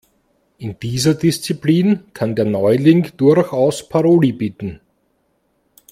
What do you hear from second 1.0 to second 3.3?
Disziplin kann der Neuling